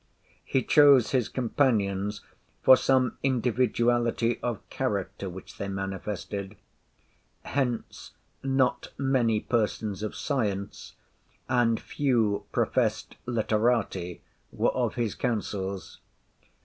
[0.43, 2.21] He chose his companions
[2.63, 8.11] for some individuality of character which they manifested.—Hence,
[8.41, 10.93] not many persons of science,
[11.47, 15.99] and few professed literati, were of his councils.